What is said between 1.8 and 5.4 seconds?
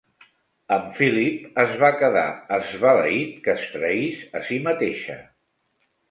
va quedar esbalaït que es traís a si mateixa.